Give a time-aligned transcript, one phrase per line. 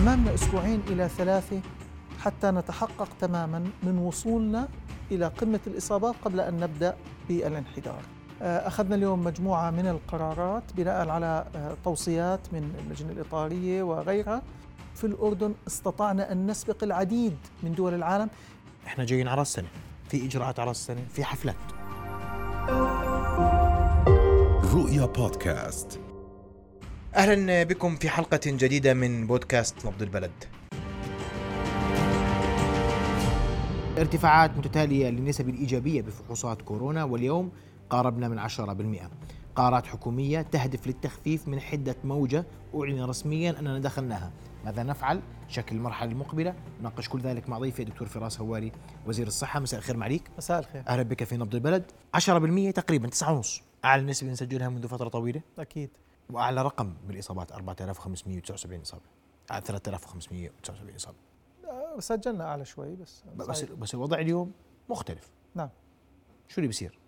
[0.00, 1.60] أمامنا أسبوعين إلى ثلاثة
[2.20, 4.68] حتى نتحقق تماما من وصولنا
[5.10, 6.96] إلى قمة الإصابات قبل أن نبدأ
[7.28, 8.02] بالانحدار.
[8.42, 14.42] آه، أخذنا اليوم مجموعة من القرارات بناء على آه، توصيات من اللجنة الإطارية وغيرها.
[14.94, 18.28] في الأردن استطعنا أن نسبق العديد من دول العالم.
[18.86, 19.68] إحنا جايين على السنة.
[20.08, 21.56] في إجراءات على السنة في حفلات.
[24.74, 26.00] رؤيا بودكاست.
[27.14, 30.30] أهلا بكم في حلقة جديدة من بودكاست نبض البلد.
[33.98, 37.52] ارتفاعات متتالية للنسب الإيجابية بفحوصات كورونا واليوم
[37.90, 39.10] قاربنا من 10%
[39.56, 42.44] قرارات حكومية تهدف للتخفيف من حدة موجة
[42.74, 44.32] أعلن رسميا أننا دخلناها.
[44.64, 46.54] ماذا نفعل؟ شكل المرحلة المقبلة.
[46.80, 48.72] نناقش كل ذلك مع ضيفي دكتور فراس هواري
[49.06, 49.60] وزير الصحة.
[49.60, 50.82] مساء الخير معليك مساء الخير.
[50.88, 51.84] أهلا بك في نبض البلد.
[52.16, 55.40] 10% تقريبا 9.5 أعلى نسبة نسجلها منذ فترة طويلة.
[55.58, 55.90] أكيد.
[56.34, 59.02] وأعلى رقم بالإصابات 4579 إصابة.
[59.50, 61.16] على 3579 إصابة.
[61.64, 63.64] آه، سجلنا أعلى شوي بس بس.
[63.64, 64.52] بس الوضع اليوم
[64.88, 65.30] مختلف.
[65.54, 65.68] نعم.
[66.48, 66.98] شو اللي بيصير؟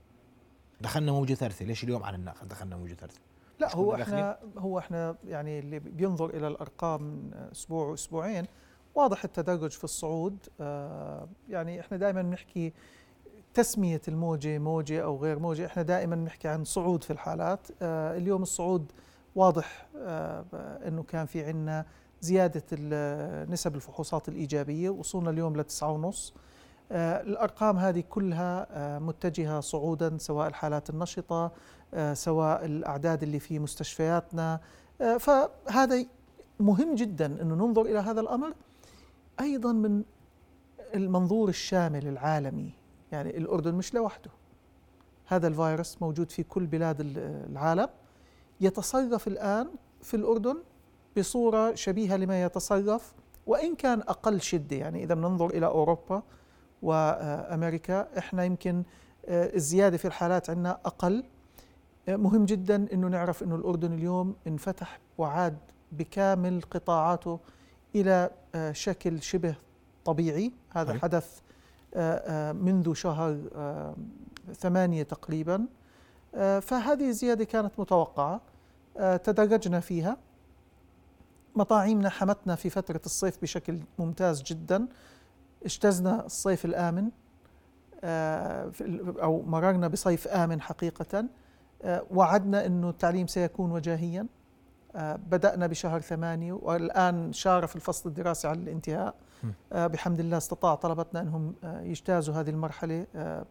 [0.80, 3.20] دخلنا موجة ثالثة ليش اليوم على الناقل دخلنا موجة ثالثة؟
[3.58, 8.44] لا هو إحنا هو إحنا يعني اللي بينظر إلى الأرقام من أسبوع وأسبوعين.
[8.94, 10.36] واضح التدرج في الصعود.
[10.60, 12.72] آه، يعني إحنا دائما بنحكي
[13.54, 15.66] تسمية الموجة موجة أو غير موجة.
[15.66, 17.68] إحنا دائما بنحكي عن صعود في الحالات.
[17.82, 18.92] آه، اليوم الصعود
[19.34, 20.44] واضح آه،
[20.88, 21.86] إنه كان في عندنا
[22.20, 26.34] زيادة ال- نسب الفحوصات الإيجابية وصلنا اليوم لتسعة ونص.
[26.92, 31.52] آه، الأرقام هذه كلها آه، متجهة صعودا سواء الحالات النشطة
[31.94, 34.60] آه، سواء الأعداد اللي في مستشفياتنا.
[35.18, 36.06] فهذا
[36.60, 38.54] مهم جدا إنه ننظر إلى هذا الأمر
[39.40, 40.02] أيضا من
[40.94, 42.70] المنظور الشامل العالمي
[43.12, 44.30] يعني الأردن مش لوحده.
[45.26, 47.18] هذا الفيروس موجود في كل بلاد ال-
[47.50, 47.88] العالم.
[48.62, 49.68] يتصرف الآن
[50.02, 50.56] في الأردن
[51.18, 53.12] بصورة شبيهة لما يتصرف
[53.46, 56.22] وإن كان أقل شدة يعني إذا بننظر إلى أوروبا
[56.82, 58.82] وأمريكا إحنا يمكن
[59.26, 61.24] آه، الزيادة في الحالات عندنا أقل.
[62.08, 65.58] آه، مهم جدا إنه نعرف إنه الأردن اليوم انفتح وعاد
[65.92, 67.40] بكامل قطاعاته
[67.94, 69.54] إلى آه، شكل شبه
[70.04, 70.52] طبيعي.
[70.70, 71.02] هذا طيب.
[71.02, 71.40] حدث
[72.52, 73.38] منذ شهر
[74.52, 75.66] ثمانية تقريبا.
[76.60, 78.40] فهذه الزيادة كانت متوقعة.
[79.24, 80.16] تدرجنا فيها.
[81.56, 84.86] مطاعيمنا حمتنا في فترة الصيف بشكل ممتاز جدا.
[85.64, 87.10] اجتزنا الصيف الآمن
[88.04, 88.72] آه،
[89.22, 91.24] أو مررنا بصيف آمن حقيقة.
[91.82, 94.26] آه، وعدنا أنه التعليم سيكون وجاهيا.
[94.96, 99.14] آه، بدأنا بشهر ثمانية والآن شارف الفصل الدراسي على الانتهاء.
[99.72, 103.44] آه، بحمد الله استطاع طلبتنا أنهم آه، يجتازوا هذه المرحلة آه،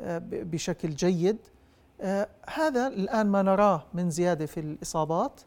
[0.00, 1.36] آه، بشكل جيد.
[1.36, 1.59] آه،
[2.48, 5.40] هذا الآن ما نراه من زيادة في الإصابات.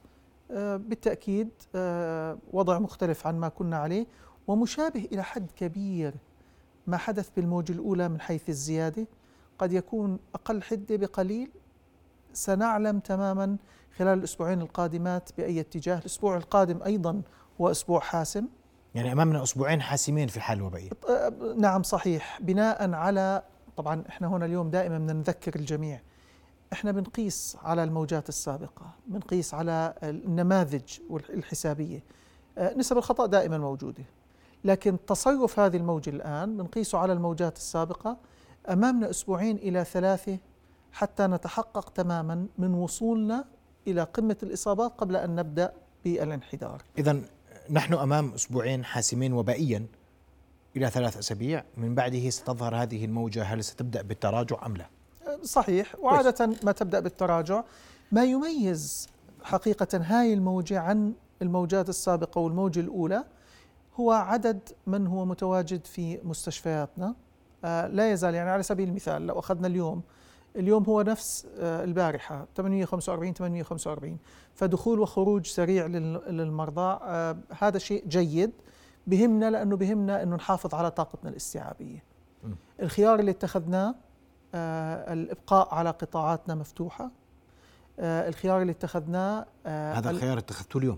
[0.51, 4.05] آه، بالتأكيد آه، وضع مختلف عن ما كنا عليه
[4.47, 6.13] ومشابه إلى حد كبير
[6.87, 9.07] ما حدث بالموجة الأولى من حيث الزيادة.
[9.59, 11.51] قد يكون أقل حدة بقليل.
[12.33, 13.57] سنعلم تماما
[13.97, 15.97] خلال الأسبوعين القادمات بأي اتجاه.
[15.99, 17.21] الأسبوع القادم أيضا
[17.61, 18.47] هو أسبوع حاسم.
[18.95, 22.39] يعني أمامنا أسبوعين حاسمين في الحاله الوبائيه آه، نعم صحيح.
[22.41, 23.43] بناء على
[23.77, 26.01] طبعا إحنا هنا اليوم دائما بدنا نذكر الجميع
[26.73, 32.03] إحنا بنقيس على الموجات السابقة بنقيس على النماذج الحسابيه
[32.57, 34.03] آه، نسب الخطأ دائما موجودة
[34.63, 38.17] لكن تصرف هذه الموجة الآن بنقيسه على الموجات السابقة
[38.69, 40.37] أمامنا أسبوعين إلى ثلاثة
[40.91, 43.45] حتى نتحقق تماما من وصولنا
[43.87, 45.73] إلى قمة الإصابات قبل أن نبدأ
[46.05, 47.21] بالانحدار اذا
[47.69, 49.85] نحن أمام أسبوعين حاسمين وبائيا
[50.75, 54.85] إلى ثلاث أسابيع من بعده ستظهر هذه الموجة هل ستبدأ بالتراجع أم لا؟
[55.43, 55.95] صحيح.
[55.99, 57.63] وعادة ما تبدأ بالتراجع.
[58.11, 59.07] ما يميز
[59.43, 63.23] حقيقة هاي الموجة عن الموجات السابقة والموجة الأولى
[63.99, 67.15] هو عدد من هو متواجد في مستشفياتنا.
[67.65, 70.01] آه، لا يزال يعني على سبيل المثال لو أخذنا اليوم
[70.55, 74.17] اليوم هو نفس آه، البارحة 845 845
[74.55, 78.51] فدخول وخروج سريع لل- للمرضى آه، هذا شيء جيد.
[79.07, 82.03] بهمنا لأنه بهمنا أنه نحافظ على طاقتنا الاستيعابية.
[82.81, 83.95] الخيار اللي اتخذناه
[84.55, 87.11] آه، الإبقاء على قطاعاتنا مفتوحة.
[87.99, 90.97] آه، الخيار اللي اتخذناه آه، هذا ال- الخيار اتخذته اليوم؟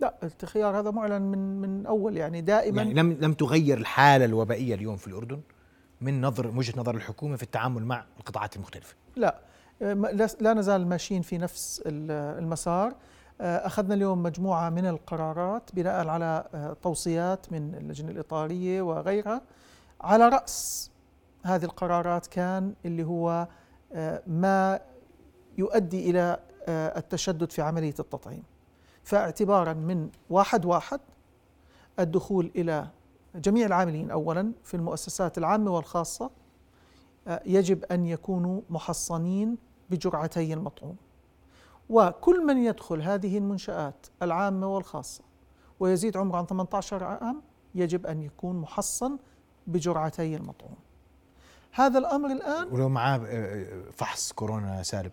[0.00, 4.74] لا الخيار هذا معلن من من أول يعني دائما يعني لم لم تغير الحالة الوبائية
[4.74, 5.40] اليوم في الأردن
[6.00, 9.40] من نظر وجهة نظر الحكومة في التعامل مع القطاعات المختلفة؟ لا.
[10.40, 12.10] لا- نزال ماشيين في نفس ال-
[12.42, 12.94] المسار.
[13.40, 16.44] أخذنا اليوم مجموعة من القرارات بناء على
[16.82, 19.42] توصيات من اللجنة الإطارية وغيرها
[20.00, 20.89] على رأس
[21.42, 23.48] هذه القرارات كان اللي هو
[23.92, 24.80] آه، ما
[25.58, 28.42] يؤدي إلى آه، التشدد في عملية التطعيم.
[29.04, 31.00] فاعتبارا من واحد واحد
[31.98, 32.88] الدخول إلى
[33.34, 36.30] جميع العاملين اولا في المؤسسات العامة والخاصة
[37.28, 39.56] آه، يجب أن يكونوا محصنين
[39.90, 40.96] بجرعتي المطعوم.
[41.90, 45.24] وكل من يدخل هذه المنشآت العامة والخاصة
[45.80, 47.42] ويزيد عمره عن 18 عام
[47.74, 49.18] يجب أن يكون محصن
[49.66, 50.76] بجرعتي المطعوم.
[51.72, 55.12] هذا الأمر الآن ولو معاه آه، فحص كورونا سالب.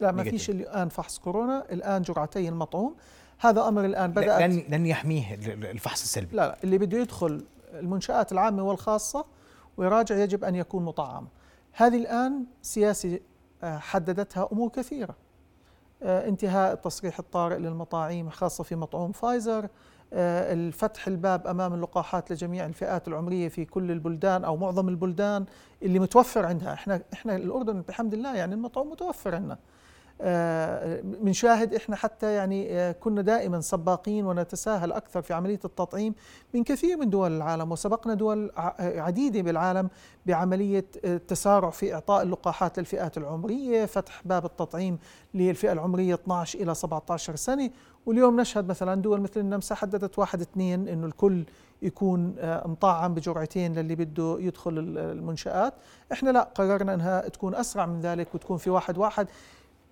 [0.00, 2.94] لا ما فيش الآن فحص كورونا الآن جرعتي المطعوم.
[3.38, 6.36] هذا أمر الآن بدأت لن لن يحميه الفحص السلبي.
[6.36, 7.44] لا لا اللي بده يدخل
[7.74, 9.24] المنشآت العامة والخاصة
[9.76, 11.28] ويراجع يجب أن يكون مطعم.
[11.72, 13.20] هذه الآن سياسة
[13.62, 15.14] آه، حددتها أمور كثيرة.
[16.02, 19.68] آه، انتهاء التصريح الطارئ للمطاعيم خاصة في مطعوم فايزر آه،
[20.12, 25.44] الفتح الباب أمام اللقاحات لجميع الفئات العمرية في كل البلدان أو معظم البلدان
[25.82, 26.72] اللي متوفر عندها.
[26.72, 29.58] إحنا إحنا الأردن بحمد الله يعني المطعوم متوفر عندنا.
[31.02, 36.14] بنشاهد إحنا حتى يعني آه، كنا دائما سباقين ونتساهل أكثر في عملية التطعيم
[36.54, 39.88] من كثير من دول العالم وسبقنا دول عديدة بالعالم
[40.26, 44.98] بعملية التسارع آه، في إعطاء اللقاحات للفئات العمرية، فتح باب التطعيم
[45.34, 47.70] للفئة العمرية 12 إلى 17 سنة،
[48.06, 51.44] واليوم نشهد مثلا دول مثل النمسا حددت واحد اثنين إنه الكل
[51.82, 55.74] يكون آه، مطعم بجرعتين للي بده يدخل المنشآت،
[56.12, 59.26] إحنا لا قررنا إنها تكون أسرع من ذلك وتكون في واحد واحد.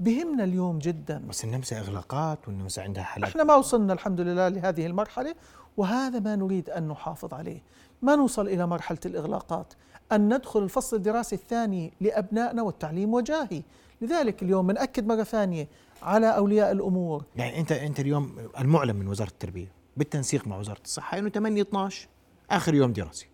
[0.00, 1.22] بهمنا اليوم جدا.
[1.28, 5.34] بس النمسا إغلاقات والنمسا عندها حالات إحنا ما وصلنا الحمد لله لهذه المرحلة
[5.76, 7.62] وهذا ما نريد أن نحافظ عليه.
[8.02, 9.74] ما نوصل إلى مرحلة الإغلاقات.
[10.12, 13.62] أن ندخل الفصل الدراسي الثاني لأبنائنا والتعليم وجاهي.
[14.00, 15.68] لذلك اليوم بنأكد مرة ثانية
[16.02, 17.24] على أولياء الأمور.
[17.36, 22.08] يعني أنت أنت اليوم المعلن من وزارة التربية بالتنسيق مع وزارة الصحة إنه 8 12
[22.50, 23.26] آخر يوم دراسي.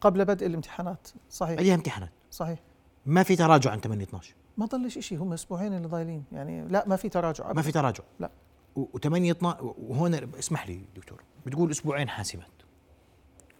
[0.00, 1.08] قبل بدء الامتحانات.
[1.30, 1.58] صحيح.
[1.58, 2.58] عليها امتحانات؟ صحيح.
[3.06, 6.24] ما في تراجع عن 8 12 ما ضلش شيء هم أسبوعين اللي ضايلين.
[6.32, 7.44] يعني لا ما في تراجع.
[7.44, 7.54] أبدا.
[7.56, 8.04] ما في تراجع.
[8.20, 8.30] لا.
[8.78, 9.34] و8
[9.78, 12.46] وهون اسمح لي دكتور بتقول أسبوعين حاسمات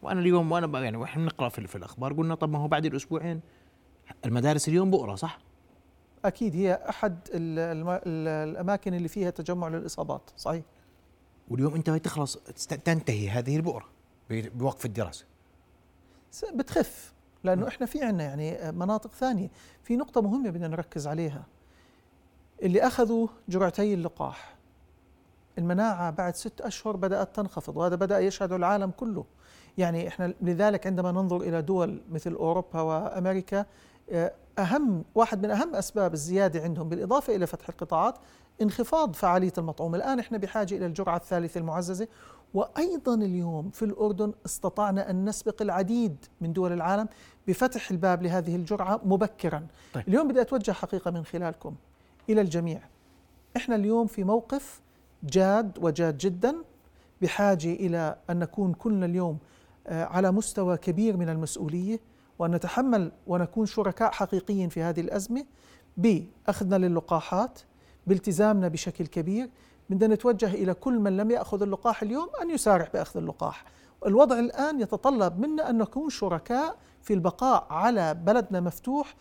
[0.03, 3.41] وأنا اليوم وأنا يعني وإحنا بنقرأ في, في الأخبار قلنا طب ما هو بعد الأسبوعين.
[4.25, 5.39] المدارس اليوم بؤرة صح؟
[6.25, 10.65] أكيد هي أحد الأماكن اللي فيها تجمع للإصابات صحيح.
[11.49, 12.37] واليوم أنت تخلص؟
[12.85, 13.89] تنتهي هذه البؤرة
[14.31, 15.25] بوقف الدراسة.
[16.55, 17.13] بتخف
[17.45, 19.49] لأنه إحنا في عندنا يعني مناطق ثانية.
[19.83, 21.45] في نقطة مهمة بدنا نركز عليها.
[22.63, 24.57] اللي أخذوا جرعتي اللقاح.
[25.59, 29.25] المناعة بعد ست أشهر بدأت تنخفض وهذا بدأ يشهده العالم كله.
[29.79, 33.67] يعني إحنا لذلك عندما ننظر إلى دول مثل أوروبا وأمريكا
[34.61, 38.19] أهم واحد من أهم أسباب الزيادة عندهم بالإضافة إلى فتح القطاعات
[38.63, 42.09] انخفاض فعالية المطعوم الآن إحنا بحاجة إلى الجرعة الثالثة المعززة
[42.55, 47.09] وأيضا اليوم في الأردن استطعنا أن نسبق العديد من دول العالم
[47.49, 49.67] بفتح الباب لهذه الجرعة مبكرا.
[49.95, 50.09] طيب.
[50.09, 51.75] اليوم بدي أتوجه حقيقة من خلالكم
[52.29, 52.81] إلى الجميع.
[53.57, 54.81] إحنا اليوم في موقف
[55.23, 56.55] جاد وجاد جدا
[57.23, 59.39] بحاجة إلى أن نكون كلنا اليوم
[59.87, 62.01] آه، على مستوى كبير من المسؤولية
[62.41, 65.47] وأن نتحمل ونكون شركاء حقيقيين في هذه الأزمة
[65.97, 67.61] باخذنا للقاحات
[68.07, 69.51] بالتزامنا بشكل كبير
[69.91, 73.65] بدنا نتوجه إلى كل من لم يأخذ اللقاح اليوم أن يسارع بأخذ اللقاح.
[74.07, 79.15] الوضع الآن يتطلب منا أن نكون شركاء في البقاء على بلدنا مفتوح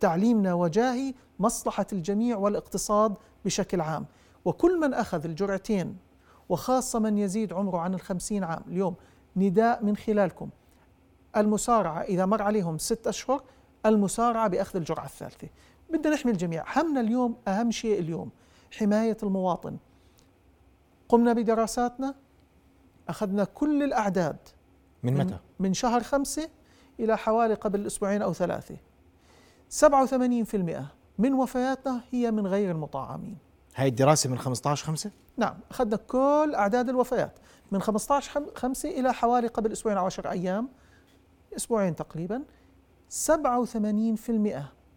[0.00, 4.06] تعليمنا وجاهي مصلحة الجميع والاقتصاد بشكل عام.
[4.44, 5.96] وكل من أخذ الجرعتين
[6.48, 8.94] وخاصة من يزيد عمره عن الخمسين عام اليوم
[9.36, 10.50] نداء من خلالكم
[11.36, 13.42] المسارعة إذا مر عليهم ست أشهر
[13.86, 15.48] المسارعة بأخذ الجرعة الثالثة.
[15.90, 18.30] بدنا نحمي الجميع، همنا اليوم أهم شيء اليوم
[18.78, 19.76] حماية المواطن
[21.08, 22.14] قمنا بدراساتنا
[23.08, 24.36] أخذنا كل الأعداد
[25.02, 26.48] من متى؟ من شهر خمسة
[27.00, 28.76] إلى حوالي قبل أسبوعين أو ثلاثة
[29.70, 29.84] 87%
[31.18, 33.36] من وفياتنا هي من غير المطعمين
[33.76, 37.38] هاي الدراسة من 15 خمسة؟ نعم أخذنا كل أعداد الوفيات
[37.72, 40.68] من 15 خمسة إلى حوالي قبل أسبوعين أو 10 أيام
[41.56, 42.42] أسبوعين تقريبا
[43.26, 43.30] 87%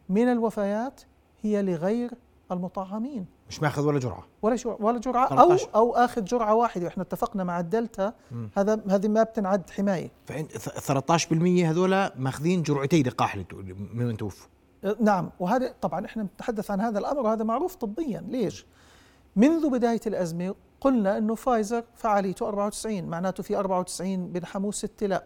[0.09, 1.01] من الوفيات
[1.41, 2.11] هي لغير
[2.51, 3.25] المطعمين.
[3.49, 4.25] مش ماخذ ولا جرعة.
[4.41, 6.85] ولا جرعه ولا جرعة أو أو آخذ جرعة واحدة.
[6.85, 8.13] وإحنا اتفقنا مع الدلتا.
[8.31, 8.49] مم.
[8.57, 10.11] هذا هذه ما بتنعد حماية.
[10.25, 13.37] فانت 13% هذول ماخذين جرعتي لقاح
[13.93, 14.47] ممن توفوا.
[14.83, 15.29] أه، نعم.
[15.39, 18.23] وهذا طبعا إحنا نتحدث عن هذا الأمر وهذا معروف طبيا.
[18.27, 18.65] ليش؟
[19.35, 25.23] منذ بداية الأزمة قلنا إنه فايزر فعاليته 94 معناته في 94 بنحموه 6 لا.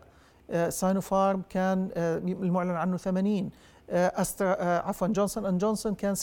[0.69, 3.49] ساينوفارم كان آه المعلن عنه 80
[3.89, 6.19] آه أسترا آه عفوا جونسون and جونسون كان 66%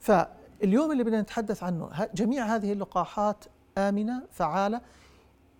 [0.00, 3.44] فاليوم اللي بدنا نتحدث عنه جميع هذه اللقاحات
[3.78, 4.80] آمنة فعالة.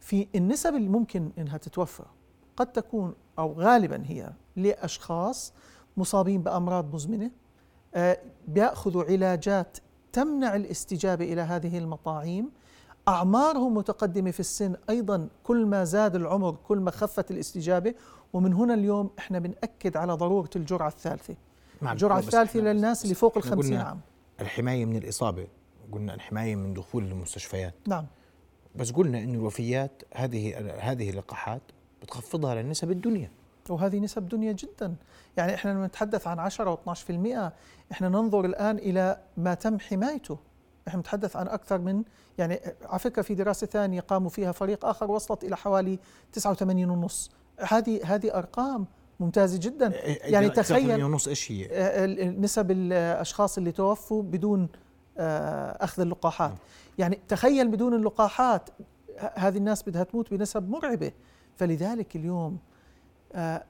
[0.00, 2.06] في النسب اللي ممكن إنها تتوفر
[2.56, 5.52] قد تكون أو غالبا هي لأشخاص
[5.96, 7.30] مصابين بأمراض مزمنة
[7.94, 9.78] آه، بيأخذوا علاجات
[10.12, 12.50] تمنع الاستجابة إلى هذه المطاعيم
[13.08, 17.94] أعمارهم متقدمة في السن أيضا كل ما زاد العمر كل ما خفت الاستجابة.
[18.32, 21.34] ومن هنا اليوم إحنا بنأكد على ضرورة الجرعة الثالثة.
[21.82, 24.00] الجرعة الثالثة للناس اللي فوق الخمسين عام.
[24.40, 25.46] الحماية من الإصابة
[25.92, 27.74] قلنا الحماية من دخول المستشفيات.
[27.86, 28.06] نعم.
[28.76, 31.62] بس قلنا انه الوفيات هذه هذه اللقاحات
[32.02, 33.30] بتخفضها للنسب الدنيا.
[33.68, 34.94] وهذه نسب دنيا جدا.
[35.36, 37.52] يعني إحنا لما نتحدث عن 10 و12%
[37.92, 40.38] إحنا ننظر الآن إلى ما تم حمايته.
[40.88, 42.02] إحنا نتحدث عن أكثر من
[42.38, 45.98] يعني على فكره في دراسة ثانية قاموا فيها فريق آخر وصلت إلى حوالي
[46.32, 47.30] 89 ونص.
[47.58, 48.86] هذه هذه أرقام
[49.20, 49.92] ممتازة جدا.
[50.06, 54.68] يعني تخيل ونص إيش هي؟ آه، نسب الأشخاص اللي توفوا بدون
[55.18, 56.54] آه، أخذ اللقاحات.
[56.98, 58.70] يعني تخيل بدون اللقاحات
[59.34, 61.12] هذه الناس بدها تموت بنسب مرعبة.
[61.56, 62.58] فلذلك اليوم
[63.34, 63.64] آه،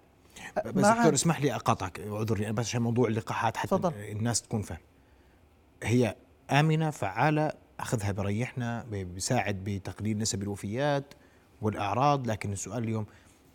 [0.66, 3.92] بس دكتور اسمح لي أقاطعك أعذرني بس عشان موضوع اللقاحات حتى تفضل.
[3.94, 4.78] الناس تكون فاهم.
[5.82, 6.16] هي
[6.50, 11.14] آمنة فعالة أخذها بريحنا بيساعد بتقليل نسب الوفيات
[11.62, 12.26] والأعراض.
[12.26, 13.06] لكن السؤال اليوم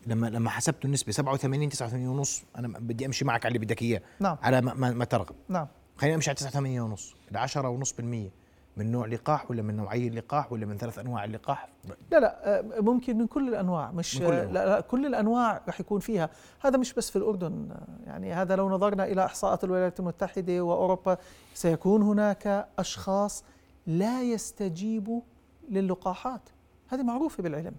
[0.07, 4.01] لما لما حسبت النسبة 87 89 ونص أنا بدي أمشي معك على اللي بدك إياه.
[4.19, 4.37] نعم.
[4.41, 5.35] على ما, ما, ما ترغب.
[5.49, 5.67] نعم.
[5.97, 8.29] خلينا نمشي على 89 ونص ال 10 ونص بالمية.
[8.77, 11.69] من نوع لقاح ولا من نوعية اللقاح ولا من ثلاث أنواع اللقاح
[12.11, 14.51] لا لا آه، ممكن من كل الأنواع مش كل الأنواع.
[14.51, 16.29] لا, لا كل الأنواع رح يكون فيها.
[16.59, 21.17] هذا مش بس في الأردن آه، يعني هذا لو نظرنا إلى إحصاءات الولايات المتحدة وأوروبا
[21.53, 23.43] سيكون هناك أشخاص
[23.87, 25.21] لا يستجيبوا
[25.69, 26.49] للقاحات.
[26.87, 27.75] هذه معروفة بالعلم.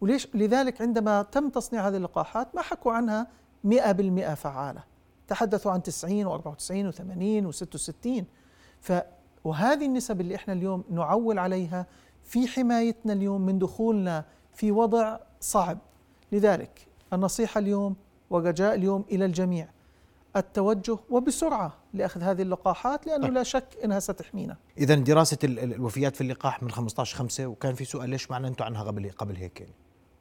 [0.00, 3.26] وليش؟ لذلك عندما تم تصنيع هذه اللقاحات ما حكوا عنها
[3.64, 4.82] 100% فعالة.
[5.28, 8.24] تحدثوا عن 90 و94 و80 و66
[8.80, 8.92] ف
[9.44, 11.86] وهذه النسب اللي إحنا اليوم نعول عليها
[12.24, 15.78] في حمايتنا اليوم من دخولنا في وضع صعب.
[16.32, 17.96] لذلك النصيحة اليوم
[18.30, 19.68] والرجاء اليوم إلى الجميع
[20.36, 23.34] التوجه وبسرعة لأخذ هذه اللقاحات لأنه طيب.
[23.34, 24.56] لا شك أنها ستحمينا.
[24.78, 28.36] اذا دراسة ال- ال- الوفيات في اللقاح من 15 5 وكان في سؤال ليش ما
[28.62, 29.72] عنها قبل قبل هيك يعني؟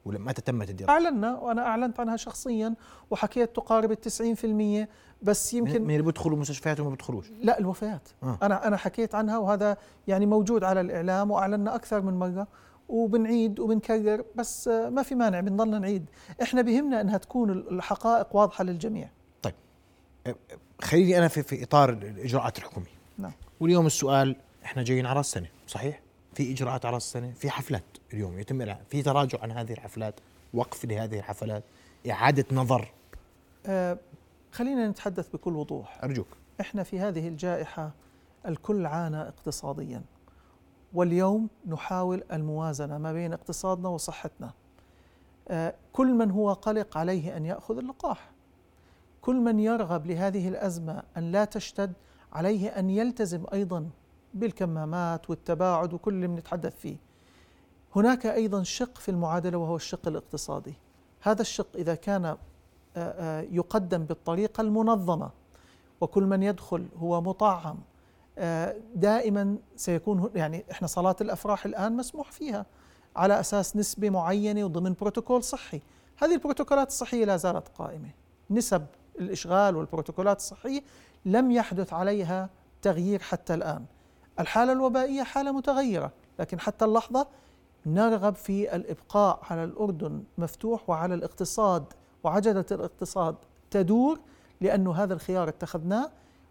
[0.08, 2.76] ولا متى تمت الدراسة؟ أعلنا وأنا أعلنت عنها شخصيا
[3.12, 4.90] وحكيت تقارب في المية
[5.22, 8.10] بس من يمكن من اللي بيدخلوا المستشفيات وما بيدخلوش؟ لا الوفيات.
[8.24, 8.38] آه.
[8.44, 12.48] أنا أنا حكيت عنها وهذا يعني موجود على الإعلام واعلنا أكثر من مرة
[12.90, 16.06] وبنعيد وبنكرر بس ما في مانع بنضلنا نعيد.
[16.42, 19.10] إحنا بهمنا إنها تكون الحقائق واضحة للجميع.
[20.82, 22.98] خليني أنا في في إطار الإجراءات الحكومية.
[23.18, 23.32] نعم.
[23.60, 24.36] واليوم السؤال
[24.66, 26.02] إحنا جايين على راس السنة صحيح؟
[26.34, 30.20] في إجراءات على راس السنة في حفلات؟ اليوم يتم في تراجع عن هذه الحفلات
[30.54, 31.64] وقف لهذه الحفلات
[32.10, 32.92] إعادة نظر.
[33.66, 33.98] آه
[34.52, 36.04] خلينا نتحدث بكل وضوح.
[36.04, 36.28] أرجوك.
[36.62, 37.92] إحنا في هذه الجائحة
[38.46, 40.02] الكل عانى اقتصاديا.
[40.94, 44.54] واليوم نحاول الموازنة ما بين اقتصادنا وصحتنا.
[45.48, 48.32] آه، كل من هو قلق عليه أن يأخذ اللقاح.
[49.22, 51.94] كل من يرغب لهذه الأزمة أن لا تشتد
[52.34, 53.90] عليه أن يلتزم أيضا
[54.34, 56.98] بالكمامات والتباعد وكل اللي بنتحدث فيه.
[57.98, 60.74] هناك أيضا شق في المعادلة وهو الشق الاقتصادي.
[61.22, 62.38] هذا الشق إذا كان آه،
[62.98, 65.30] آه، يقدم بالطريقة المنظمة
[66.02, 67.78] وكل من يدخل هو مطعم
[68.38, 72.66] آه، دائما سيكون يعني إحنا صلاة الأفراح الآن مسموح فيها
[73.16, 75.82] على أساس نسبة معينة وضمن بروتوكول صحي.
[76.18, 78.10] هذه البروتوكولات الصحية لا زالت قائمة.
[78.50, 78.86] نسب
[79.20, 80.84] الإشغال والبروتوكولات الصحية
[81.26, 82.50] لم يحدث عليها
[82.82, 83.86] تغيير حتى الآن.
[84.40, 87.28] الحالة الوبائية حالة متغيرة لكن حتى اللحظة
[87.86, 91.84] نرغب في الإبقاء على الأردن مفتوح وعلى الاقتصاد
[92.24, 93.36] وعجلة الاقتصاد
[93.72, 94.20] تدور
[94.62, 96.10] لأنه هذا الخيار اتخذناه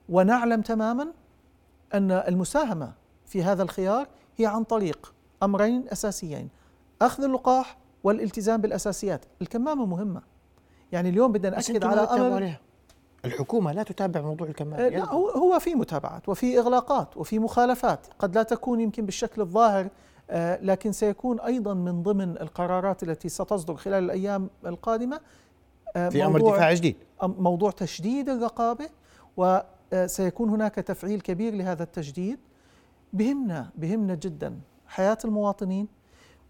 [0.08, 1.08] ونعلم تماما
[1.94, 2.92] أن المساهمة
[3.26, 4.06] في هذا الخيار
[4.36, 6.48] هي عن طريق أمرين أساسيين
[7.02, 9.24] أخذ اللقاح والالتزام بالأساسيات.
[9.42, 10.22] الكمامة مهمة.
[10.92, 12.60] يعني اليوم بدنا أنتم على عليها.
[13.24, 18.06] الحكومة لا تتابع موضوع الكمام آه، لا هو هو في متابعات وفي إغلاقات وفي مخالفات.
[18.18, 19.88] قد لا تكون يمكن بالشكل الظاهر
[20.62, 25.20] لكن سيكون أيضا من ضمن القرارات التي ستصدر خلال الأيام القادمة
[25.96, 26.96] آه، في أمر دفاع جديد.
[27.22, 28.88] موضوع تشديد الرقابة
[29.36, 32.38] وسيكون هناك تفعيل كبير لهذا التجديد
[33.12, 35.88] بهمنا بهمنا جدا حياة المواطنين.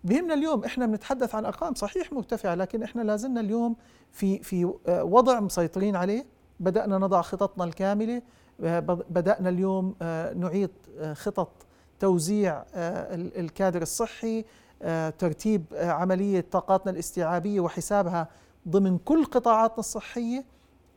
[0.04, 3.76] بهمنا اليوم إحنا بنتحدث عن أرقام صحيح مرتفعة لكن إحنا لازلنا اليوم
[4.12, 6.26] في في آه، وضع مسيطرين عليه.
[6.60, 8.22] بدأنا نضع خططنا الكاملة
[8.64, 11.65] آه، بد- بدأنا اليوم آه، نعيد آه، خطط
[12.00, 14.44] توزيع آه، ال- الكادر الصحي
[14.82, 18.28] آه، ترتيب آه، عملية طاقاتنا الاستيعابية وحسابها
[18.68, 20.44] ضمن كل قطاعاتنا الصحية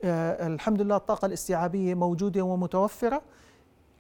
[0.04, 3.22] آه، الحمد لله الطاقة الاستيعابية موجودة ومتوفرة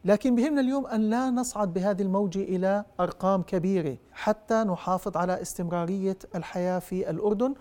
[0.05, 6.17] لكن بهمنا اليوم أن لا نصعد بهذه الموجة إلى أرقام كبيرة حتى نحافظ على استمرارية
[6.35, 7.53] الحياة في الأردن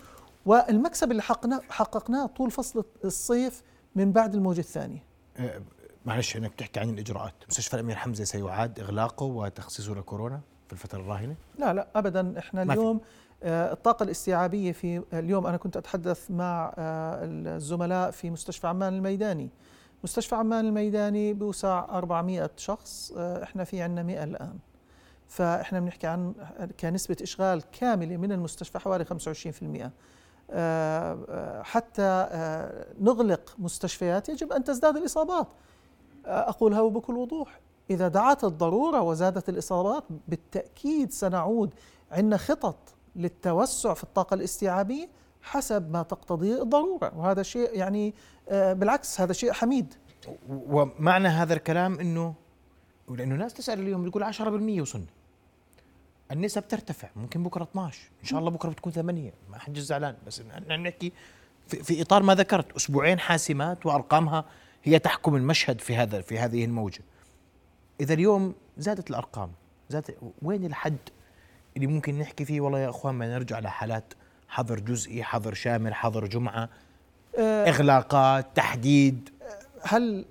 [0.45, 1.21] والمكسب اللي
[1.69, 3.63] حققناه طول فصل الصيف
[3.95, 5.03] من بعد الموجة الثانية.
[6.09, 7.33] آه، معلش انك بتحكي عن الإجراءات.
[7.49, 12.39] مستشفى الأمير حمزة سيعاد إغلاقه وتخصيصه لكورونا في الفترة الراهنة؟ لا لا ابدا.
[12.39, 12.63] إحنا.
[12.63, 13.01] اليوم
[13.43, 19.49] آه، الطاقة الاستيعابية في اليوم أنا كنت أتحدث مع آه، الزملاء في مستشفى عمان الميداني.
[20.03, 24.57] مستشفى عمان الميداني بوسع 400 شخص آه، إحنا في عندنا 100 الآن.
[25.27, 26.33] فإحنا بنحكي عن
[26.79, 29.91] كنسبة إشغال كاملة من المستشفى حوالي 25%
[30.51, 32.01] آه، آه، حتى
[32.31, 35.47] آه، نغلق مستشفيات يجب أن تزداد الإصابات.
[35.47, 35.47] آه،
[36.29, 37.59] أقولها بكل وضوح
[37.89, 41.73] إذا دعت الضرورة وزادت الإصابات بالتأكيد سنعود
[42.11, 42.77] عندنا خطط
[43.15, 45.09] للتوسع في الطاقة الاستيعابية
[45.41, 47.11] حسب ما تقتضيه الضرورة.
[47.15, 48.13] وهذا شيء يعني
[48.49, 49.93] آه، بالعكس هذا شيء حميد.
[50.49, 52.33] ومعنى هذا الكلام إنه
[53.09, 55.05] لأنه ناس تسأل اليوم بتقول 10% وصلنا
[56.31, 60.41] النسب ترتفع ممكن بكرة 12 إن شاء الله بكرة بتكون 8 ما حد زعلان بس
[60.41, 61.11] إحنا نحكي
[61.67, 64.45] في, في إطار ما ذكرت أسبوعين حاسمات وأرقامها
[64.83, 67.01] هي تحكم المشهد في هذا في هذه الموجة
[68.01, 69.51] إذا اليوم زادت الأرقام
[69.89, 70.97] زادت وين الحد
[71.75, 74.13] اللي ممكن نحكي فيه والله يا أخوان ما نرجع لحالات
[74.47, 76.69] حظر جزئي حظر شامل حظر جمعة
[77.37, 79.29] آه، إغلاقات تحديد
[79.83, 80.25] هل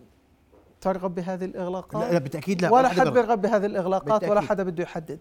[0.80, 3.12] ترغب بهذه الإغلاقات؟ لا, لا بالتأكيد لا ولا حد يرغب.
[3.12, 4.48] بيرغب بهذه الإغلاقات ولا بالتأكيد.
[4.50, 5.18] حدا بده يحدد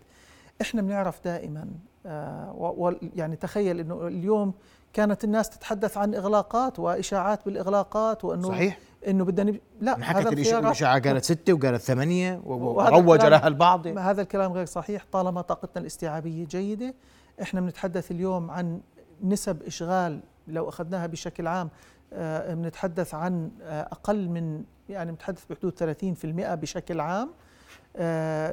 [0.62, 1.68] إحنا بنعرف دائما
[2.06, 4.54] آه و- يعني تخيل إنه اليوم
[4.94, 9.60] كانت الناس تتحدث عن إغلاقات وإشاعات بالإغلاقات وإنه صحيح إنه بدنا نب...
[9.82, 9.98] لا
[10.30, 11.82] الخيار الاشاعه قالت ستة وقالت
[12.46, 15.06] وهذا وروج لها البعض هذا الكلام غير صحيح.
[15.12, 16.94] طالما طاقتنا الاستيعابية جيدة
[17.42, 18.82] إحنا بنتحدث اليوم عن
[19.24, 21.70] نسب إشغال لو أخذناها بشكل عام
[22.14, 27.30] آه، بنتحدث عن آه، أقل من يعني بنتحدث بحدود 30% بشكل عام.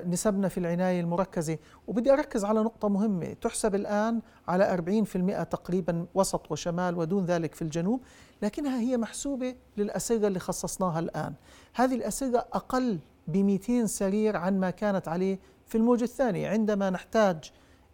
[0.08, 1.58] نسبنا في العناية المركزة.
[1.86, 3.32] وبدي أركز على نقطة مهمة.
[3.32, 8.00] تحسب الآن على 40% تقريبا وسط وشمال ودون ذلك في الجنوب
[8.42, 11.34] لكنها هي محسوبة للاسره اللي خصصناها الآن.
[11.74, 12.98] هذه الاسره أقل
[13.28, 17.52] ب 200 سرير عن ما كانت عليه في الموجة الثانية عندما نحتاج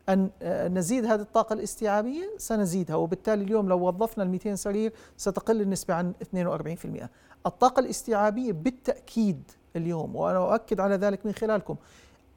[0.08, 2.96] أن آه، نزيد هذه الطاقة الاستيعابية سنزيدها.
[2.96, 7.08] وبالتالي اليوم لو وظفنا ال 200 سرير ستقل النسبة عن 42%
[7.46, 9.42] الطاقة الاستيعابية بالتأكيد
[9.76, 11.76] اليوم وأنا أؤكد على ذلك من خلالكم.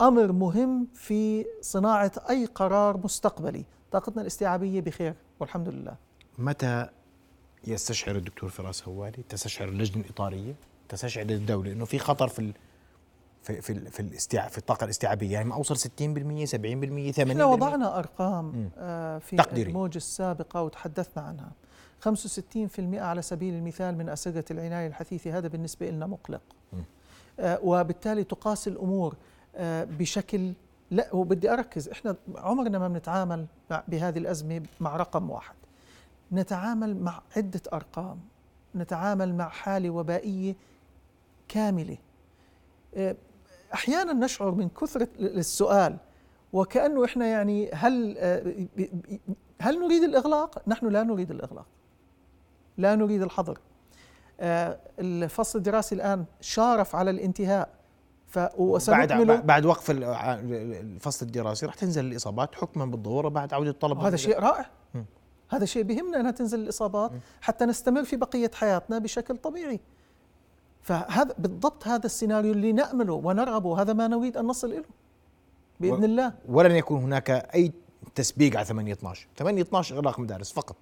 [0.02, 3.66] أمر مهم في صناعة أي قرار مستقبلي.
[3.92, 5.96] طاقتنا الاستيعابية بخير والحمد لله.
[6.38, 6.88] متى
[7.68, 10.54] يستشعر الدكتور فراس هوالي تستشعر اللجنة الإطارية؟
[10.90, 12.54] تستشعر الدولة؟ إنه في خطر في ال
[13.44, 15.32] في في في, الاستيع في الطاقة الاستيعابية.
[15.32, 15.80] يعني ما أوصل 60%
[16.46, 18.70] 70% 80% إحنا وضعنا أرقام.
[18.78, 19.70] آه، في تقديري.
[19.70, 21.52] الموجة السابقة وتحدثنا عنها.
[22.00, 25.38] 65% على سبيل المثال من أسرة العناية الحثيثة.
[25.38, 26.42] هذا بالنسبة لنا مقلق.
[27.40, 29.16] وبالتالي تقاس الأمور
[29.56, 30.54] آه، بشكل
[30.92, 33.46] لا وبدي أركز إحنا عمرنا ما بنتعامل
[33.88, 35.56] بهذه الأزمة مع رقم واحد.
[36.32, 38.20] نتعامل مع عدة أرقام
[38.76, 40.56] نتعامل مع حالة وبائية
[41.48, 41.98] كاملة.
[42.96, 43.16] آه،
[43.74, 45.98] أحيانا نشعر من كثرة السؤال
[46.54, 48.68] وكأنه إحنا يعني هل آه،
[49.62, 51.66] هل نريد الإغلاق؟ نحن لا نريد الإغلاق.
[52.78, 53.58] لا نريد الحظر.
[53.58, 53.73] آه،
[55.00, 57.70] الفصل الدراسي الآن شارف على الانتهاء.
[58.28, 58.40] ف
[58.90, 59.12] بعد
[59.46, 64.40] بعد وقف ال- الفصل الدراسي راح تنزل الإصابات حكما بالظهور بعد عودة الطلبه هذا شيء
[64.40, 64.66] رائع.
[64.94, 65.06] مم.
[65.50, 69.80] هذا شيء بهمنا إنها تنزل الإصابات حتى نستمر في بقية حياتنا بشكل طبيعي.
[70.82, 74.84] فهذا بالضبط هذا السيناريو اللي نامله ونرغبه هذا ما نريد أن نصل له
[75.80, 76.34] بإذن الله.
[76.50, 77.72] ولن يكون هناك أي
[78.16, 80.76] تسبيق على 8 12 8 12 إغلاق مدارس فقط.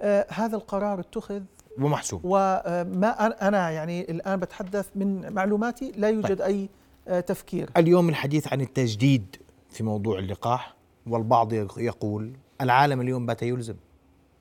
[0.00, 1.42] آه هذا القرار اتخذ
[1.78, 2.20] ومحسوب.
[2.24, 6.40] وما أنا- أنا يعني الآن بتحدث من معلوماتي لا يوجد طيب.
[6.40, 6.68] أي
[7.08, 7.70] آه تفكير.
[7.76, 9.36] اليوم الحديث عن التجديد
[9.70, 10.74] في موضوع اللقاح
[11.06, 13.74] والبعض يقول العالم اليوم بات يلزم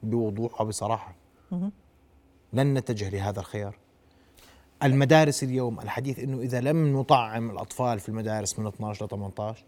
[0.03, 1.15] بوضوح وبصراحة.
[2.53, 3.75] لن نتجه لهذا الخيار.
[4.83, 9.63] المدارس اليوم الحديث إنه إذا لم نطعم الأطفال في المدارس من 12 ل 18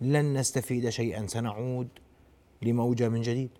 [0.00, 1.26] لن نستفيد شيئا.
[1.26, 1.88] سنعود
[2.62, 3.50] لموجة من جديد.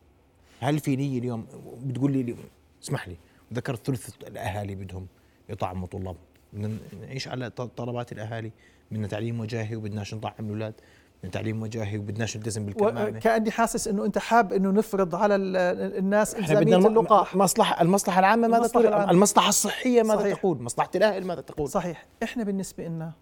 [0.60, 1.46] هل في نيه اليوم
[1.84, 2.34] بتقول لي
[2.82, 3.16] اسمح لي
[3.52, 5.06] ذكرت ثلث الأهالي بدهم
[5.48, 6.16] يطعموا طلاب.
[6.52, 8.50] بدنا نعيش على طلبات الأهالي.
[8.90, 10.74] بدنا تعليم وجاهي وبدناش نطعم الأولاد.
[11.20, 15.56] بدنا تعليم وجاهي وبدناش نلتزم بالكمامه وكاني حاسس إنه أنت حاب إنه نفرض على ال-
[15.98, 17.36] الناس إلزامية اللقاح.
[17.36, 19.10] مصلحة المصلحة العامة ماذا المصلحة تقول؟ العامة.
[19.10, 20.38] المصلحة الصحية ماذا صحيح.
[20.38, 22.06] تقول؟ مصلحة الأهل ماذا تقول؟ صحيح.
[22.22, 23.12] إحنا بالنسبة لنا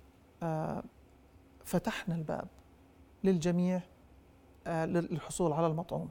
[0.43, 0.83] آه
[1.65, 2.49] فتحنا الباب
[3.25, 3.81] للجميع
[4.67, 6.09] آه للحصول على المطعوم.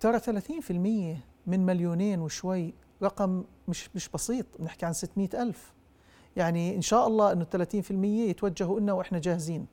[0.00, 5.72] ترى 30% من مليونين وشوي رقم مش مش بسيط بنحكي عن 600 ألف.
[6.36, 9.66] يعني إن شاء الله أنه 30% يتوجهوا لنا وإحنا جاهزين.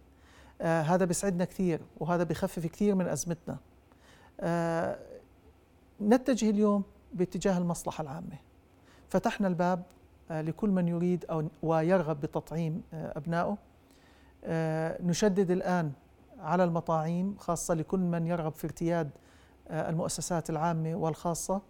[0.62, 3.58] آه هذا بيسعدنا كثير وهذا بيخفف كثير من أزمتنا.
[4.40, 5.00] آه
[6.02, 8.38] نتجه اليوم باتجاه المصلحة العامة.
[9.10, 9.84] فتحنا الباب
[10.32, 13.58] آه، لكل من يريد أو ويرغب بتطعيم آه، أبنائه.
[14.44, 15.92] آه، نشدد الآن
[16.40, 19.10] على المطاعيم خاصة لكل من يرغب في ارتياد
[19.70, 21.62] المؤسسات العامة والخاصة.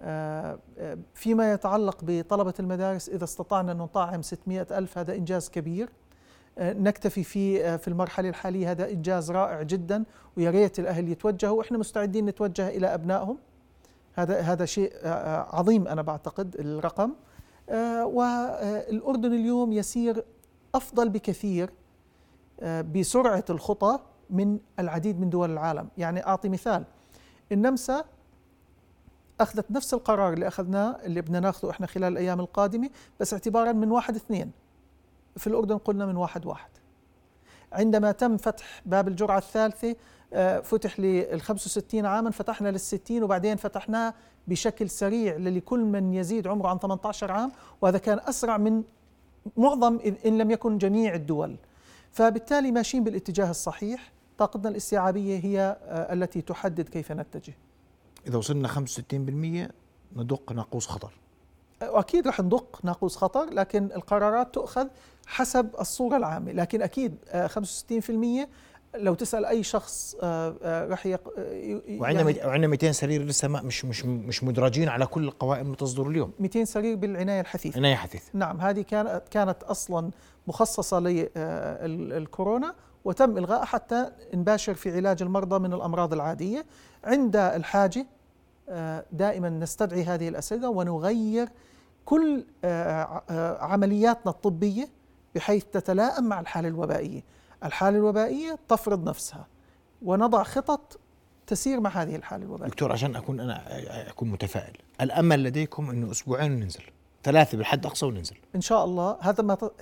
[0.00, 5.88] آه، آه، فيما يتعلق بطلبة المدارس إذا استطعنا أن نطعم 600 ألف هذا إنجاز كبير.
[6.58, 10.04] آه، نكتفي فيه آه، في المرحلة الحالية هذا إنجاز رائع جدا
[10.36, 11.58] ويا ريت الأهل يتوجهوا.
[11.58, 13.38] وإحنا مستعدين نتوجه إلى أبنائهم.
[14.14, 17.12] هذا هذا شيء آه، آه، عظيم أنا بعتقد الرقم.
[17.70, 20.24] آه، والأردن اليوم يسير
[20.74, 21.70] أفضل بكثير
[22.60, 23.98] آه، بسرعة الخطى
[24.30, 25.88] من العديد من دول العالم.
[25.98, 26.84] يعني أعطي مثال
[27.52, 28.04] النمسا
[29.40, 33.90] أخذت نفس القرار اللي أخذناه اللي بدنا ناخذه إحنا خلال الأيام القادمة بس اعتبارا من
[33.90, 34.50] واحد اثنين.
[35.36, 36.70] في الأردن قلنا من واحد واحد.
[37.72, 39.96] عندما تم فتح باب الجرعة الثالثة
[40.32, 44.14] آه، فتح لل 65 عاما فتحنا لل 60 وبعدين فتحناه
[44.48, 48.82] بشكل سريع لكل من يزيد عمره عن 18 عام وهذا كان أسرع من
[49.56, 51.56] معظم إن لم يكن جميع الدول.
[52.12, 54.12] فبالتالي ماشيين بالاتجاه الصحيح.
[54.38, 57.54] طاقتنا الاستيعابية هي آه، التي تحدد كيف نتجه.
[58.26, 59.70] إذا وصلنا 65%
[60.16, 61.12] ندق ناقوس خطر.
[61.82, 64.86] واكيد رح ندق ناقوس خطر لكن القرارات تؤخذ
[65.26, 66.52] حسب الصورة العامة.
[66.52, 68.48] لكن أكيد آه، 65%
[68.94, 71.20] لو تسأل أي شخص آه، آه، رح يق...
[71.38, 75.66] آه، وعندنا يعني وعندنا 200 سرير لسه ما مش مش مش مدرجين على كل القوائم
[75.66, 76.32] اللي تصدر اليوم.
[76.40, 77.78] 200 سرير بالعناية الحثيثة.
[77.78, 80.10] عناية حثيث نعم هذه كانت كانت أصلا
[80.46, 86.66] مخصصة للكورونا وتم الغائها حتى نباشر في علاج المرضى من الأمراض العادية.
[87.04, 88.06] عند الحاجة
[88.68, 91.48] آه، دائما نستدعي هذه الأسئلة ونغير
[92.04, 94.88] كل آه، آه، عملياتنا الطبية
[95.34, 97.22] بحيث تتلائم مع الحالة الوبائية.
[97.64, 99.46] الحالة الوبائية تفرض نفسها
[100.02, 101.00] ونضع خطط
[101.46, 102.70] تسير مع هذه الحالة الوبائية.
[102.70, 103.62] دكتور عشان أكون أنا
[104.10, 106.82] أكون متفائل الأمل لديكم إنه أسبوعين وننزل
[107.24, 108.36] ثلاثة بالحد أقصى وننزل.
[108.54, 109.72] إن شاء الله هذا ما ت...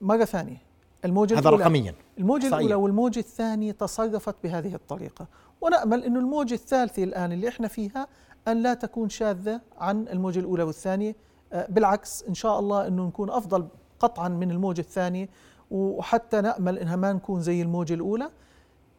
[0.00, 0.62] مرة ثانية.
[1.06, 1.94] الموجة هذا الأولى رقميا.
[2.18, 2.46] الموجة.
[2.46, 5.26] الأولى والموجة الثانية تصرفت بهذه الطريقة.
[5.60, 8.06] ونأمل أن الموجة الثالثة الآن اللي إحنا فيها
[8.48, 11.16] أن لا تكون شاذة عن الموجة الأولى والثانية.
[11.52, 15.28] آه، بالعكس إن شاء الله أنه نكون أفضل قطعا من الموجة الثانية.
[15.70, 18.30] وحتى نأمل أنها ما نكون زي الموجة الأولى.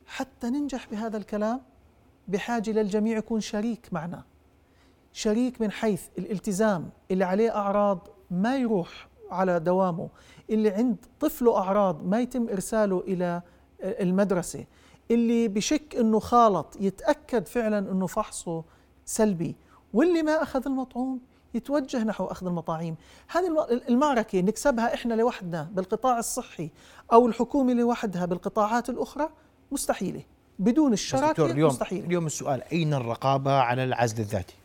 [0.05, 1.61] حتى ننجح بهذا الكلام
[2.27, 4.23] بحاجة للجميع يكون شريك معنا.
[5.13, 10.09] شريك من حيث الالتزام اللي عليه أعراض ما يروح على دوامه.
[10.49, 13.41] اللي عند طفله أعراض ما يتم إرساله إلى
[13.81, 14.65] المدرسة
[15.11, 18.63] اللي بشك أنه خالط يتأكد فعلا أنه فحصه
[19.05, 19.55] سلبي
[19.93, 21.19] واللي ما أخذ المطعوم
[21.53, 22.95] يتوجه نحو أخذ المطاعيم.
[23.27, 26.69] هذه الم- المعركة نكسبها إحنا لوحدنا بالقطاع الصحي
[27.13, 29.29] أو الحكومة لوحدها بالقطاعات الأخرى
[29.71, 30.21] مستحيلة.
[30.59, 32.05] بدون الشراكة اليوم مستحيلة.
[32.05, 34.55] اليوم السؤال أين الرقابة على العزل الذاتي؟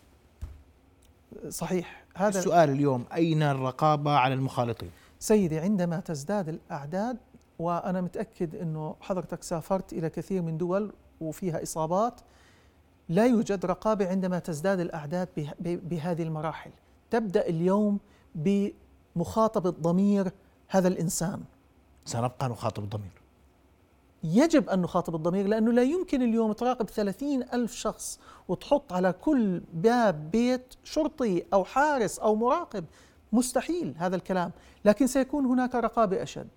[1.48, 2.04] صحيح.
[2.14, 4.90] هذا السؤال اليوم أين الرقابة على المخالطين؟
[5.22, 7.16] سيدي عندما تزداد الأعداد
[7.58, 12.20] وأنا متأكد أنه حضرتك سافرت إلى كثير من دول وفيها إصابات
[13.08, 15.28] لا يوجد رقابة عندما تزداد الأعداد
[15.60, 16.70] بهذه المراحل.
[17.10, 17.98] تبدأ اليوم
[18.34, 20.32] بمخاطبة ضمير
[20.68, 21.42] هذا الإنسان.
[22.04, 23.22] سنبقى نخاطب الضمير.
[24.24, 29.62] يجب أن نخاطب الضمير لأنه لا يمكن اليوم تراقب ثلاثين ألف شخص وتحط على كل
[29.74, 32.84] باب بيت شرطي أو حارس أو مراقب
[33.32, 34.50] مستحيل هذا الكلام
[34.84, 36.48] لكن سيكون هناك رقابة أشد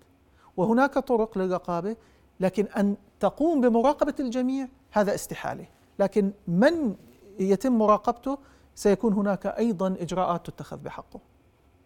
[0.56, 1.96] وهناك طرق للرقابة
[2.40, 5.66] لكن أن تقوم بمراقبة الجميع هذا استحالة
[5.98, 6.94] لكن من
[7.40, 8.38] يتم مراقبته
[8.74, 11.20] سيكون هناك أيضا إجراءات تتخذ بحقه.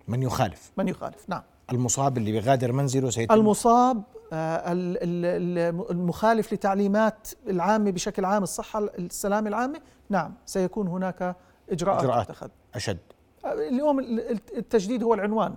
[0.08, 0.72] من يخالف.
[0.76, 1.42] من يخالف نعم.
[1.72, 3.34] المصاب اللي بيغادر منزله سيتم.
[3.34, 10.88] المصاب آه، ال- ال- ال- المخالف لتعليمات العامة بشكل عام الصحة السلامة العامة نعم سيكون
[10.88, 11.36] هناك
[11.70, 12.26] إجراءات, إجراءات.
[12.26, 12.48] تتخذ.
[12.74, 12.98] أشد.
[12.98, 15.54] آه، اليوم ال- ال- التجديد هو العنوان.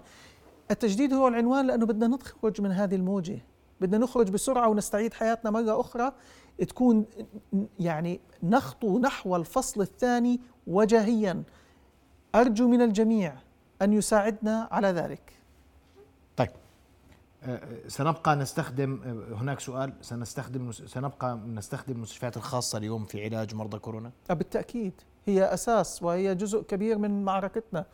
[0.72, 3.40] التجديد هو العنوان لأنه بدنا نخرج من هذه الموجة.
[3.82, 6.12] بدنا نخرج بسرعة ونستعيد حياتنا مرة أخرى.
[6.68, 7.06] تكون
[7.80, 11.44] يعني نخطو نحو الفصل الثاني وجاهيا
[12.36, 13.36] أرجو من الجميع
[13.82, 15.34] أن يساعدنا على ذلك.
[16.38, 16.50] طيب.
[17.88, 24.12] سنبقى نستخدم آه، هناك سؤال سنستخدم سنبقى نستخدم المستشفيات الخاصة اليوم في علاج مرضى كورونا؟
[24.30, 24.94] بالتأكيد.
[25.26, 27.86] هي أساس وهي جزء كبير من معركتنا.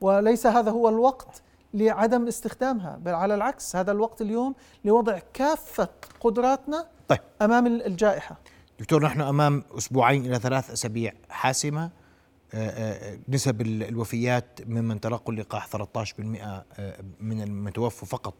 [0.00, 1.42] وليس هذا هو الوقت
[1.74, 5.88] لعدم استخدامها بل على العكس هذا الوقت اليوم لوضع كافة
[6.20, 7.18] قدراتنا طيب.
[7.42, 8.36] أمام الجائحة.
[8.80, 11.90] دكتور نحن أمام أسبوعين إلى ثلاث أسابيع حاسمة.
[12.54, 18.34] آه، آه، نسب ال- الوفيات ممن تلقوا اللقاح 13% آه، من المتوفوا فقط.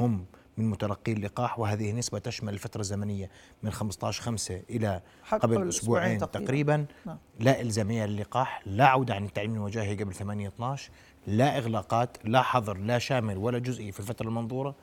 [0.00, 0.24] هم
[0.58, 3.30] من متلقي اللقاح وهذه نسبة تشمل الفترة الزمنية
[3.62, 7.18] من 15 5 إلى قبل أسبوعين أسبوعين تقريبا نعم.
[7.40, 10.90] لا إلزامية للقاح لا عودة عن التعليم الوجاهي قبل 8 12
[11.26, 14.74] لا إغلاقات لا حظر لا شامل ولا جزئي في الفترة المنظورة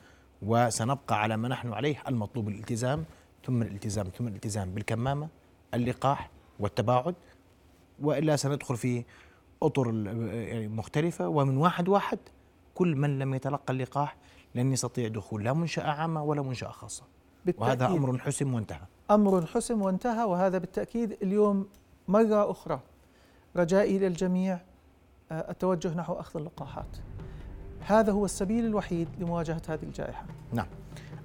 [0.42, 3.04] وسنبقى على ما نحن عليه المطلوب الالتزام
[3.46, 5.28] ثم الالتزام ثم الالتزام بالكمامة
[5.74, 7.14] اللقاح والتباعد
[8.02, 9.04] وإلا سندخل في
[9.62, 12.18] أطر يعني مختلفة ومن واحد واحد
[12.74, 14.16] كل من لم يتلقى اللقاح
[14.54, 17.04] لن يستطيع دخول لا منشأة عامة ولا منشأة خاصة.
[17.58, 18.86] وهذا أمر حسم وانتهى.
[19.10, 21.66] أمر حسم وانتهى وهذا بالتأكيد اليوم
[22.08, 22.80] مرة أخرى.
[23.56, 24.60] رجائي للجميع
[25.32, 26.96] آه، التوجه نحو أخذ اللقاحات.
[27.86, 30.24] هذا هو السبيل الوحيد لمواجهة هذه الجائحة.
[30.52, 30.66] نعم.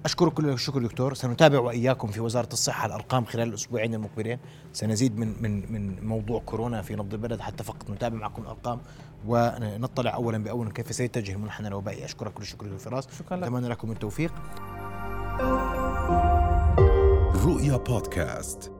[0.04, 1.14] أشكرك كل الشكر دكتور.
[1.14, 4.38] سنتابع وإياكم في وزارة الصحة الأرقام خلال الأسبوعين المقبلين.
[4.72, 7.40] سنزيد من من من موضوع كورونا في نبض البلد.
[7.40, 8.80] حتى فقط نتابع معكم الأرقام
[9.26, 12.04] ونطلع أولا بأول كيف سيتجه المنحنى الوبائي.
[12.04, 13.08] أشكرك كل الشكر دكتور فراس.
[13.18, 13.42] شكرا لك.
[13.42, 14.32] أتمنى لكم التوفيق.
[17.44, 18.73] رؤيا بودكاست.